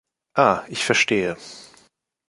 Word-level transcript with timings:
Ah- 0.33 0.65
ich 0.67 0.83
verstehe! 0.83 1.37